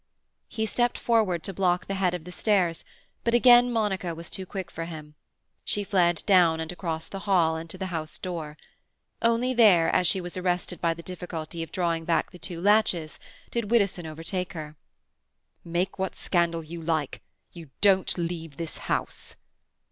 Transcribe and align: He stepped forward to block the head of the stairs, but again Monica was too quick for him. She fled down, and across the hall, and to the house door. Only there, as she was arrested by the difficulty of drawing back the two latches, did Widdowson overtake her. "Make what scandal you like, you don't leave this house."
He 0.47 0.65
stepped 0.65 0.97
forward 0.97 1.43
to 1.43 1.53
block 1.53 1.85
the 1.85 1.93
head 1.93 2.15
of 2.15 2.23
the 2.23 2.31
stairs, 2.31 2.83
but 3.23 3.35
again 3.35 3.71
Monica 3.71 4.15
was 4.15 4.31
too 4.31 4.47
quick 4.47 4.71
for 4.71 4.85
him. 4.85 5.13
She 5.63 5.83
fled 5.83 6.23
down, 6.25 6.59
and 6.59 6.71
across 6.71 7.07
the 7.07 7.19
hall, 7.29 7.55
and 7.55 7.69
to 7.69 7.77
the 7.77 7.85
house 7.93 8.17
door. 8.17 8.57
Only 9.21 9.53
there, 9.53 9.91
as 9.93 10.07
she 10.07 10.19
was 10.19 10.35
arrested 10.35 10.81
by 10.81 10.95
the 10.95 11.03
difficulty 11.03 11.61
of 11.61 11.71
drawing 11.71 12.03
back 12.03 12.31
the 12.31 12.39
two 12.39 12.59
latches, 12.59 13.19
did 13.51 13.69
Widdowson 13.69 14.07
overtake 14.07 14.53
her. 14.53 14.75
"Make 15.63 15.99
what 15.99 16.15
scandal 16.15 16.63
you 16.63 16.81
like, 16.81 17.21
you 17.53 17.69
don't 17.79 18.17
leave 18.17 18.57
this 18.57 18.79
house." 18.89 19.35